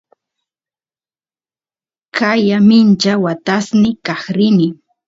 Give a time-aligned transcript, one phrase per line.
[2.17, 4.59] qaya mincha watasniy kaq rin